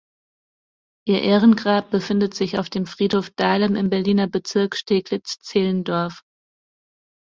[1.07, 6.23] Ihr Ehrengrab befindet sich auf dem Friedhof Dahlem im Berliner Bezirk Steglitz-Zehlendorf.